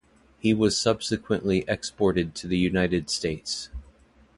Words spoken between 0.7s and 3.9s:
subsequently exported to the United States.